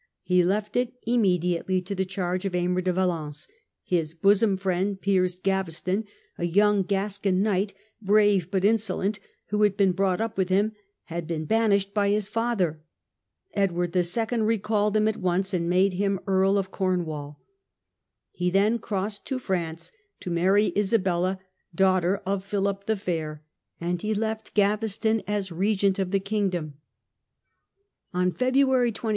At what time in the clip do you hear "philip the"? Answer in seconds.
22.43-22.97